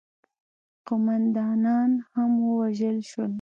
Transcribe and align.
قوماندانان 0.87 1.91
هم 2.13 2.31
ووژل 2.47 2.97
شول. 3.09 3.29